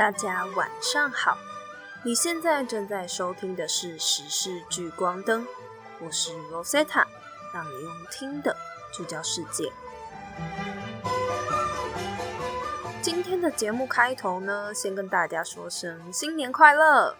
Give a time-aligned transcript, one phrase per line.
[0.00, 1.36] 大家晚上好，
[2.02, 5.44] 你现在正在收听的是《时事聚光灯》，
[6.02, 7.04] 我是 Rosetta，
[7.52, 8.56] 让你用听的
[8.94, 9.70] 聚焦世界。
[13.02, 17.14] 今天的节目开头呢，先跟大家说声新年快乐！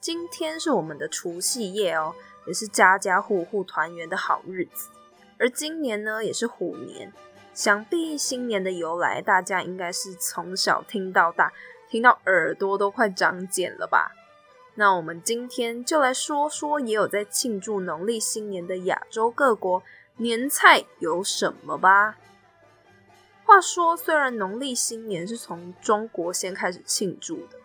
[0.00, 2.16] 今天是我们的除夕夜哦，
[2.48, 4.90] 也是家家户户团圆的好日子。
[5.38, 7.12] 而今年呢，也是虎年，
[7.54, 11.52] 想必新年的由来，大家应该是从小听到大。
[11.94, 14.10] 听到耳朵都快长茧了吧？
[14.74, 19.80] 那我们今天就来说说，也有在庆祝农历新年的亚洲各国
[20.16, 22.16] 年菜有什么吧。
[23.44, 27.58] 话说，虽然农历新年是从中国先开始庆祝的，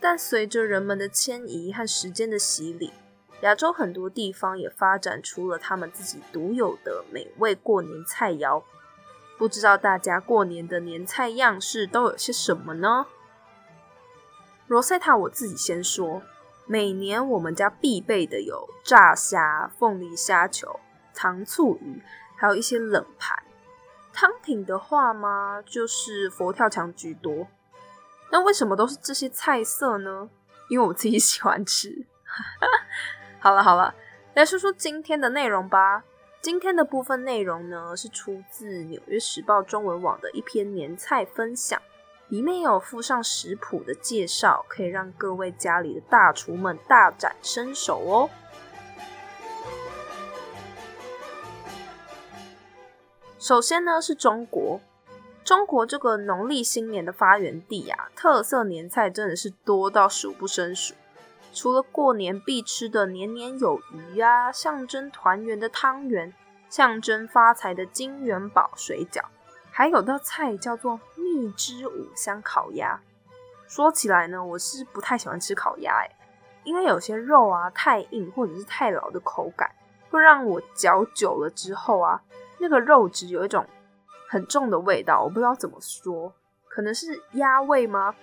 [0.00, 2.92] 但随着人们的迁移和时间的洗礼，
[3.42, 8.64] 亚洲很多地方也发展出了他们自己独有的美味过年菜肴。
[9.36, 13.06] 不知道大家过年的年菜样式都有些什么呢？
[14.68, 16.20] 罗塞塔，我自己先说，
[16.66, 20.78] 每年我们家必备的有炸虾、凤梨虾球、
[21.14, 22.02] 糖醋鱼，
[22.36, 23.42] 还有一些冷盘。
[24.12, 27.46] 汤品的话嘛，就是佛跳墙居多。
[28.30, 30.28] 那为什么都是这些菜色呢？
[30.68, 32.06] 因为我自己喜欢吃。
[33.40, 33.94] 好了好了，
[34.34, 36.04] 来说说今天的内容吧。
[36.42, 41.80] 今天的部分内容呢，是出自《纽约时报》中文网的一篇年菜分享。
[42.28, 48.30] 里面有附上食谱的介绍，可以让各位家里的大厨们大展身手哦。
[53.38, 54.80] 首先呢是中国，
[55.42, 60.94] 中国这个农历新年的发源地啊，特色年菜真的是多到数不胜数。
[61.54, 66.34] 除了过年必吃的年年有余啊，象征团圆的汤圆，
[66.68, 69.22] 象征发财的金元宝水饺。
[69.78, 73.00] 还有道菜叫做蜜汁五香烤鸭。
[73.68, 76.10] 说起来呢，我是不太喜欢吃烤鸭，哎，
[76.64, 79.70] 因为有些肉啊太硬或者是太老的口感，
[80.10, 82.20] 会让我嚼久了之后啊，
[82.58, 83.64] 那个肉质有一种
[84.28, 86.32] 很重的味道，我不知道怎么说，
[86.68, 88.16] 可能是鸭味吗？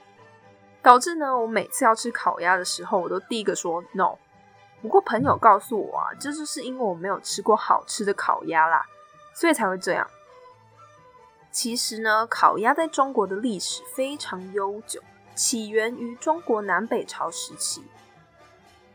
[0.82, 4.18] 导致呢，我每次要吃烤鸭的时候，我都第一个说 no。
[4.82, 8.86] 不过朋友告诉我啊，这就是因为我没有吃过好吃的烤鸭啦，
[9.34, 10.06] 所以才会这样。
[11.56, 15.02] 其实呢，烤鸭在中国的历史非常悠久，
[15.36, 17.82] 起源于中国南北朝时期。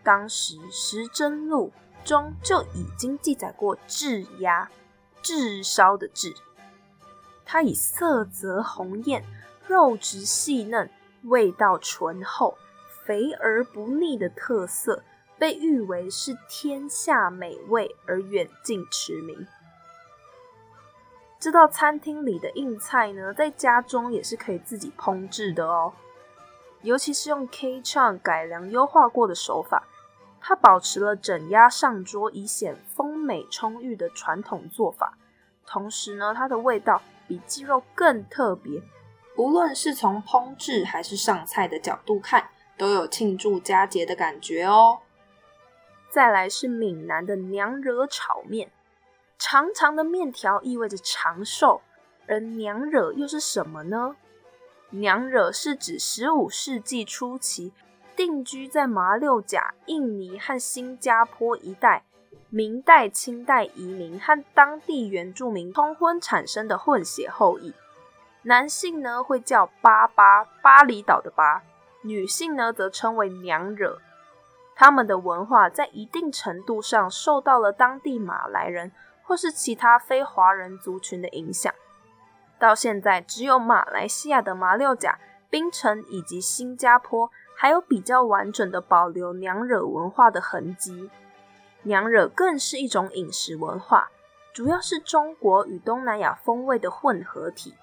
[0.02, 1.72] 当时《时珍录》
[2.06, 4.70] 中就已经记载过炙鸭，
[5.22, 6.34] 炙烧的炙。
[7.46, 9.24] 它以色泽红艳、
[9.66, 10.90] 肉质细嫩、
[11.22, 12.58] 味道醇厚、
[13.06, 15.02] 肥而不腻的特色，
[15.38, 19.46] 被誉为是天下美味而远近驰名。
[21.40, 25.94] 这道餐厅里的硬菜呢，在家中也是可以自己烹制的哦。
[26.82, 29.84] 尤其是用 K 唱改良优化过的手法，
[30.38, 35.16] 它保持了整鸭上桌以显丰美充裕的传统做法。
[35.66, 38.82] 同时呢，它的味道比鸡肉更特别。
[39.38, 44.98] 无论是从烹制还是上菜的角度看，都有庆祝佳节的感觉哦。
[46.10, 48.70] 再来是闽南的娘惹炒面。
[49.42, 51.80] 长长的面条意味着长寿，
[52.28, 54.14] 而娘惹又是什么呢？
[54.90, 57.72] 娘惹是指十五世纪初期
[58.14, 62.04] 定居在马六甲、印尼和新加坡一带，
[62.50, 67.72] 明代、清代移民和当地原住民通婚产生的混血后裔。
[68.42, 71.62] 男性呢会叫巴巴巴厘岛的巴，
[72.02, 73.98] 女性呢则称为娘惹。
[74.74, 78.92] 他们的文化在一定程度上受到了当地马来人。
[79.30, 81.72] 或是其他非华人族群的影响，
[82.58, 91.08] 到现在只有马来西亚的马六甲、槟城以及新加坡还有比较完整的保留娘惹文化的痕迹。
[91.84, 94.10] 娘惹更是一种饮食文化，
[94.52, 97.76] 主要是中国与东南亚风味的混合体，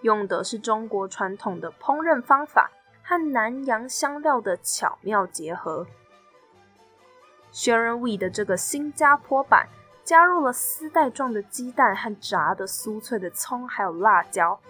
[0.00, 2.70] 用的是中国传统的烹饪方法
[3.02, 5.86] 和南洋香料的巧妙结合。
[7.52, 9.68] Sharon Wee 的这个新加坡版。
[10.06, 14.60] 加入了丝带状的鸡蛋和炸的酥脆的葱，还有辣椒。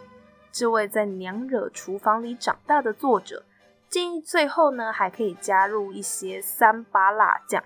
[0.50, 3.44] 这位在娘惹厨房里长大的作者
[3.86, 7.62] 建议，最后呢还可以加入一些三八辣酱。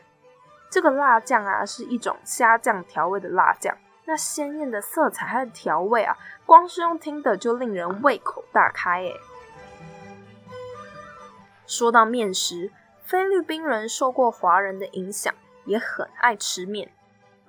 [0.69, 9.15] 这个辣酱啊是一种虾酱调味的辣酱，那鲜艳的色彩和调味啊，光是用听的就令人胃口大开诶。
[11.69, 12.73] 说到面食，
[13.05, 15.33] 菲律宾人受过华人的影响，
[15.67, 16.91] 也很爱吃面。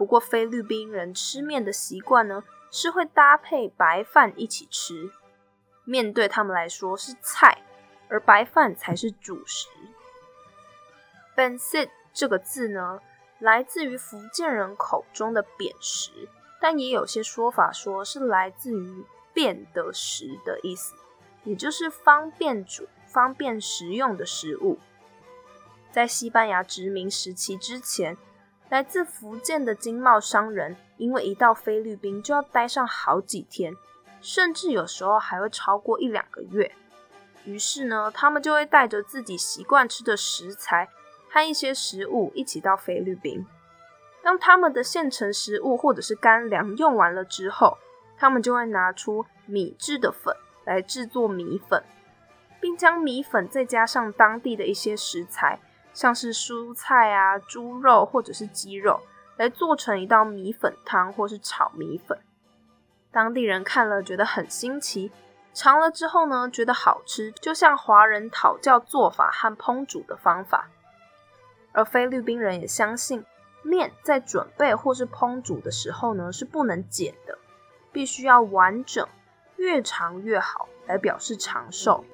[0.02, 5.12] 不过，菲律宾人吃面的习惯呢，是会搭配白饭一起吃。
[5.84, 7.62] 面对他们来说是菜，
[8.10, 9.70] 而白饭才是主食。
[11.38, 13.00] bensit 这个字呢，
[13.38, 16.28] 来自于福建人口中的扁食，
[16.60, 19.06] 但也有些说法说是来自于
[19.36, 20.96] 变的食的意思，
[21.44, 24.80] 也就是方便煮、方便食用的食物。
[25.92, 28.18] 在西班牙殖民时期之前，
[28.72, 33.76] 来自福建的经贸商人，因为一到菲律宾就要待上好几天，
[34.22, 36.72] 甚至有时候还会超过一两个月。
[37.44, 40.88] 于是呢，他们就会带着自己习惯吃的食材。
[41.34, 43.46] 和一些食物一起到菲律宾。
[44.22, 47.78] 当他们的现成食物或者是干粮用完了之后，
[48.18, 50.36] 他们就会拿出米制的粉
[50.66, 51.84] 来制作米粉，
[52.62, 55.60] 并将米粉再加上当地的一些食材，
[55.94, 59.02] 像是蔬菜啊、猪肉或者是鸡肉，
[59.38, 62.20] 来做成一道米粉汤或是炒米粉。
[63.12, 65.12] 当地人看了觉得很新奇，
[65.54, 70.70] 尝了之后呢，觉得好吃，就向华人讨教做法和烹煮的方法。
[71.74, 73.26] 而菲律宾人也相信，
[73.62, 77.38] 面在准备或是烹煮的时候呢，是不能剪的，
[77.92, 79.06] 必须要完整，
[79.58, 82.06] 越长越好，来表示长寿。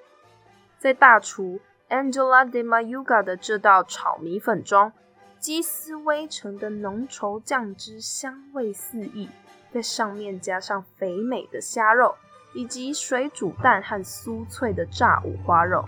[0.79, 1.59] 在大厨
[1.89, 4.91] Angela de Mayuga 的这道炒米粉中，
[5.39, 9.29] 鸡丝微成的浓稠酱汁香味四溢，
[9.71, 12.15] 在上面加上肥美的虾肉，
[12.53, 15.87] 以及水煮蛋和酥脆的炸五花肉。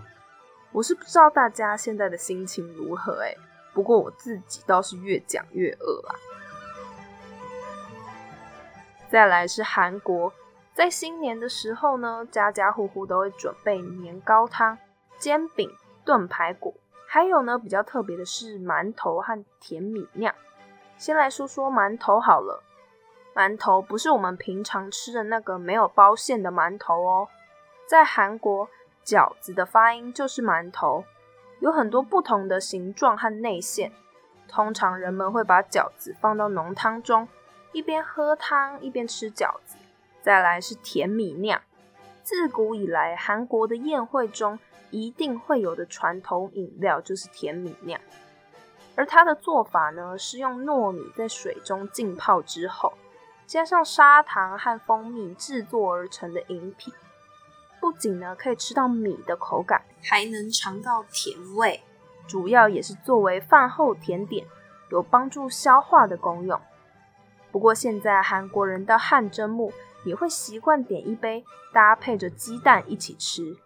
[0.72, 3.36] 我是不知道大家现在的心情如何哎。
[3.74, 6.16] 不过我自己倒是越讲越饿啊！
[9.10, 10.31] 再来是韩国，
[10.74, 14.78] 在新年的时候呢，家家户户都会准备年糕汤、
[15.19, 15.72] 煎饼、
[16.09, 16.73] 炖排骨，
[17.06, 20.33] 还有呢比较特别的是馒头和甜米酿。
[20.97, 22.63] 先来说说馒头好了，
[23.35, 27.27] 馒头不是我们平常吃的那个没有包馅的馒头哦，
[27.85, 28.67] 在韩国
[29.06, 31.06] 饺子的发音就是馒头。
[31.59, 33.91] 有很多不同的形状和内馅，
[34.47, 37.27] 通常人们会把饺子放到浓汤中，
[37.71, 39.77] 一边喝汤一边吃饺子。
[40.23, 41.61] 再来是甜米酿，
[42.24, 44.60] 自古以来韩国的宴会中
[44.92, 48.00] 一定会有的传统饮料就是甜米酿，
[48.95, 52.94] 而它的做法呢是用糯米在水中浸泡之后，
[53.45, 56.94] 加上砂糖和蜂蜜制作而成的饮品。
[57.80, 61.81] 不仅呢可以吃到米的口感，还能尝到甜味，
[62.27, 64.45] 主要也是作为饭后甜点，
[64.92, 66.60] 有帮助消化的功用。
[67.51, 69.74] 不过现在韩国人到汗蒸木
[70.04, 71.44] 也会习惯点一杯，
[71.74, 73.57] 搭配着鸡蛋一起吃，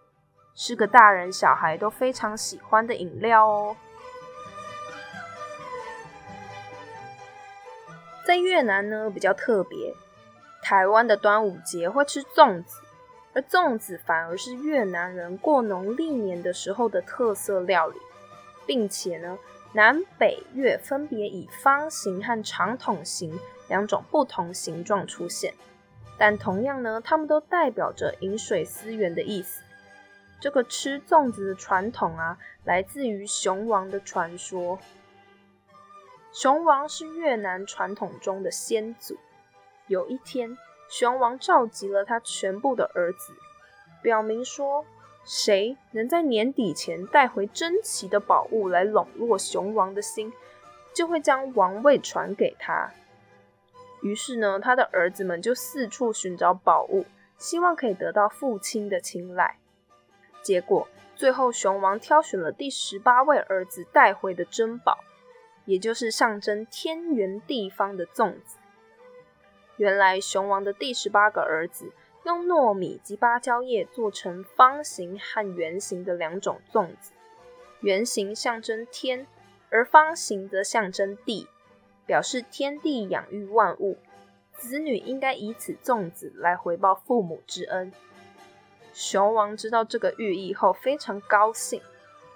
[0.55, 3.75] 是个大人小孩都非常喜欢的饮料哦。
[8.25, 9.93] 在越南呢比较特别，
[10.61, 12.79] 台湾的端午节会吃粽子。
[13.35, 17.97] 而粽子反而是越南人过农历年的时候的特色料理，
[18.63, 19.39] 并且呢，
[19.73, 25.53] 南北越分别以方形和长筒形两种不同形状出现，
[26.17, 29.63] 但同样呢，它们都代表着饮水思源的意思。
[30.39, 34.77] 这个吃粽子的传统啊，来自于雄王的传说。
[36.31, 39.17] 雄王是越南传统中的先祖，
[39.87, 40.57] 有一天。
[40.89, 43.33] 熊王召集了他全部的儿子，
[44.03, 44.85] 表明说，
[45.25, 50.33] 谁能在年底前带回珍奇的宝物来笼络熊王的心，
[50.93, 52.91] 就会将王位传给他。
[54.01, 57.05] 于是呢，他的儿子们就四处寻找宝物，
[57.37, 59.57] 希望可以得到父亲的青睐。
[60.41, 64.99] 结果，最后熊王挑选了第十八位儿子带回的珍宝，
[65.63, 68.57] 也就是象征天圆地方的粽子。
[69.77, 77.11] 原来熊王的第十八个儿子用糯米及芭蕉叶做成方形和圆形的两种粽子，
[77.81, 79.27] 圆形象征天，
[79.69, 81.47] 而方形则象征地，
[82.05, 83.97] 表示天地养育万物，
[84.53, 87.91] 子女应该以此粽子来回报父母之恩。
[88.93, 91.81] 熊王知道这个寓意后非常高兴，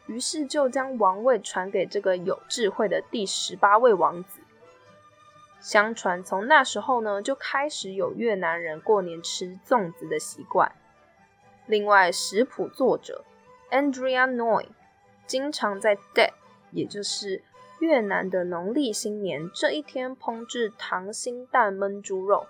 [0.07, 4.41] 于是就将王位传给这个有智慧的第十八位王子。
[5.67, 10.71] 相传，从那时候呢，就开始有越南人过年吃粽子的习惯。
[11.65, 13.25] 另外，食谱作者
[13.69, 14.67] Andrea Noi
[15.25, 16.31] 经常在 Tet，
[16.71, 17.43] 也就是
[17.79, 22.47] 越南的农历新年这一天烹制溏心蛋焖猪肉。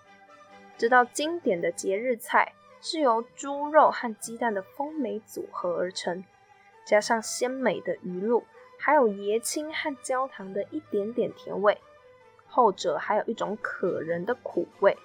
[0.78, 6.24] 这道经典的节日菜是由猪肉和鸡蛋的丰美组合而成，
[6.86, 8.44] 加上鲜美的鱼露，
[8.78, 11.80] 还有椰青和焦糖的一点点甜味。
[12.58, 14.98] 后者还有一种可人的苦味，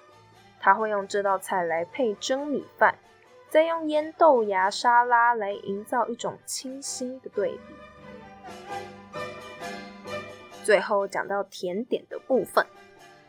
[0.59, 2.97] 他会用这道菜来配蒸米饭，
[3.47, 8.49] 再用腌豆芽沙拉来营造一种清新的对比。
[10.63, 12.65] 最后讲到甜点的部分，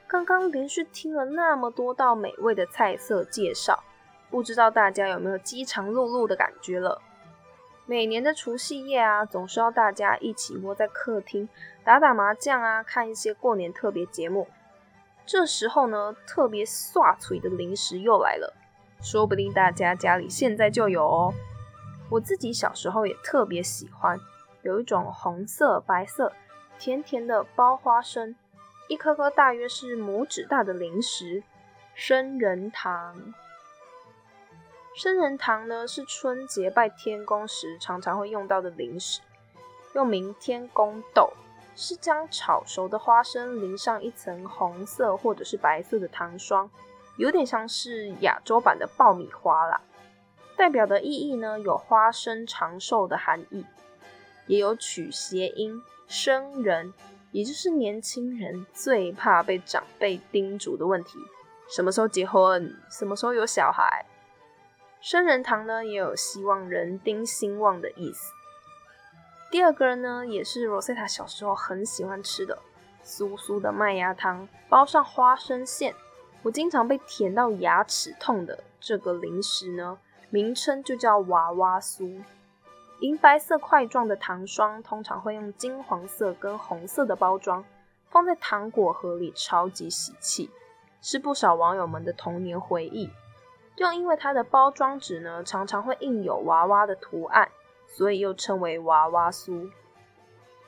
[0.07, 3.85] 刚刚连续听了那么多道美味的菜色介绍，
[4.31, 7.03] 不知道大家有没有饥肠辘辘的感觉了？
[7.87, 11.47] 每年的除夕夜啊，总是要大家一起窝在客厅
[11.85, 14.49] 打打麻将啊，看一些过年特别节目。
[15.27, 18.55] 这时候呢，特别刷嘴的零食又来了，
[19.03, 21.35] 说不定大家家里现在就有哦。
[22.11, 24.19] 我自己小时候也特别喜欢，
[24.63, 26.33] 有一种红色、白色、
[26.79, 28.35] 甜甜的包花生，
[28.89, 31.43] 一颗颗大约是拇指大的零食——
[31.95, 33.35] 生人糖。
[34.95, 39.21] 生人糖呢，是春节拜天公时常常会用到的零食，
[39.93, 41.33] 又名天公豆，
[41.75, 46.71] 是将炒熟的花生淋上一层红色或者是白色的糖霜，
[47.17, 49.81] 有点像是亚洲版的爆米花啦。
[50.57, 53.67] 代表的意义呢，有花生长寿的含义，
[54.47, 56.95] 也有取谐音生人，
[57.33, 61.19] 也就是年轻人最怕被长辈叮嘱的问题：
[61.69, 62.73] 什么时候结婚？
[62.89, 64.07] 什么时候有小孩？
[65.05, 68.33] 生人糖呢，也有希望人丁兴旺的意思。
[69.51, 72.59] 第二个呢，也是 Rosetta 小时候很喜欢吃的，
[73.05, 75.95] 酥酥的麦芽糖，包上花生馅，
[76.43, 79.99] 我经常被甜到牙齿痛的这个零食呢，
[80.31, 82.23] 名称就叫娃娃酥。
[83.01, 87.63] 银白色块状的糖霜，通常会用金黄色跟红色的包装，
[88.09, 90.49] 放在糖果盒里，超级喜气，
[91.03, 93.11] 是不少网友们的童年回忆。
[93.77, 97.49] 又因为它的包装纸呢，常常会印有娃娃的图案，
[97.87, 99.71] 所以又称为娃娃酥。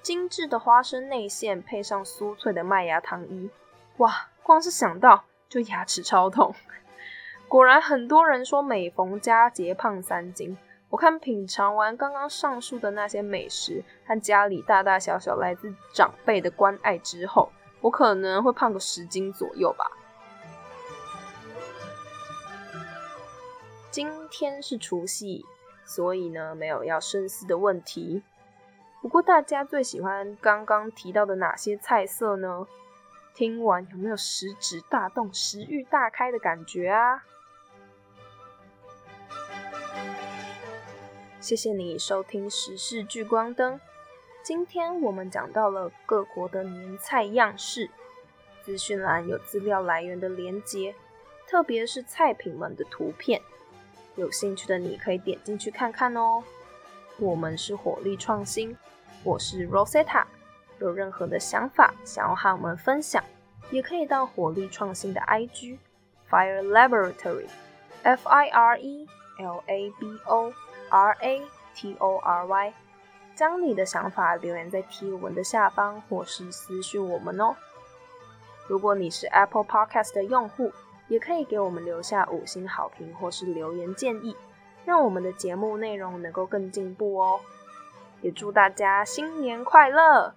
[0.02, 3.50] 精致的花生内馅配上酥脆的麦芽糖衣，
[3.96, 6.54] 哇，光是想到就牙齿超痛。
[7.48, 10.56] 果然，很多人说每逢佳节胖三斤。
[10.88, 19.90] 我看品尝完刚刚上述的那些美食和家里大大小小来自长辈的关爱之后，我可能会胖个十斤左右吧。
[23.96, 25.46] 今天是除夕，
[25.86, 28.22] 所以呢没有要深思的问题。
[29.00, 32.66] 不过大家最喜欢刚刚提到的哪些菜色呢？
[33.34, 37.24] 听完有没有食指大动、食欲大开的感觉啊？
[41.40, 43.80] 谢谢你收听时事聚光灯。
[44.42, 47.88] 今天我们讲到了各国的年菜样式，
[48.62, 50.94] 资讯栏有资料来源的连接，
[51.46, 53.40] 特别是菜品们的图片。
[54.16, 56.42] 有兴趣的你可以点进去看看哦。
[57.18, 58.76] 我们是火力创新，
[59.22, 60.24] 我是 Rosetta。
[60.78, 63.22] 有任何的想法想要和我们分享，
[63.70, 65.78] 也可以到火力创新的 IG
[66.30, 67.46] Fire Laboratory
[68.02, 69.06] F I R E
[69.38, 70.52] L A B O
[70.90, 71.42] R A
[71.74, 72.74] T O R Y，
[73.34, 77.56] 将你的想法留言在贴文的下方，或是私讯我们哦。
[78.66, 80.72] 如果你是 Apple Podcast 的用户，
[81.08, 84.36] 也可以给我们留下五星好评或是留言建议，
[84.84, 87.40] 让我们的节目内容能够更进步哦。
[88.22, 90.34] 也祝大家新年快乐！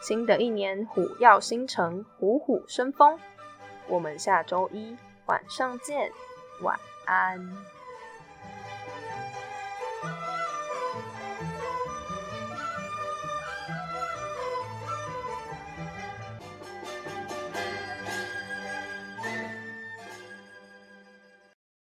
[0.00, 3.18] 新的一年虎耀星辰，虎虎生风。
[3.86, 4.96] 我们下周一
[5.26, 6.10] 晚上见，
[6.62, 7.77] 晚安。